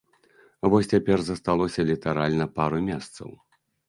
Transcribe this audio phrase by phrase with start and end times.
[0.73, 3.29] Вось цяпер засталося літаральна пару месцаў.